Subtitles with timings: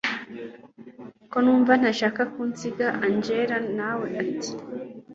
[1.31, 4.51] ko numva ntashaka ko unsiga angella nawe ati